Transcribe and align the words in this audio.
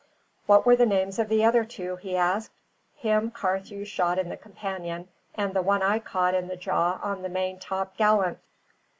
"What 0.47 0.65
were 0.65 0.75
the 0.75 0.87
names 0.87 1.19
of 1.19 1.29
the 1.29 1.45
other 1.45 1.63
two?" 1.63 1.97
he 1.97 2.15
asked. 2.15 2.49
"Him 2.95 3.29
Carthew 3.29 3.85
shot 3.85 4.17
in 4.17 4.29
the 4.29 4.35
companion, 4.35 5.09
and 5.35 5.53
the 5.53 5.61
one 5.61 5.83
I 5.83 5.99
caught 5.99 6.33
in 6.33 6.47
the 6.47 6.57
jaw 6.57 6.99
on 7.03 7.21
the 7.21 7.29
main 7.29 7.59
top 7.59 7.97
gallant?" 7.97 8.39